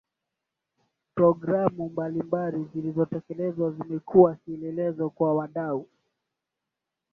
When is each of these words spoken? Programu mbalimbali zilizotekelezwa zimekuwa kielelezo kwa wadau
Programu 1.15 1.89
mbalimbali 1.89 2.63
zilizotekelezwa 2.73 3.71
zimekuwa 3.71 4.35
kielelezo 4.35 5.09
kwa 5.09 5.35
wadau 5.35 5.89